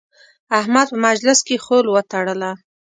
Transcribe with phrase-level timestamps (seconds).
[0.59, 2.51] احمد په مجلس کې خول وتړله.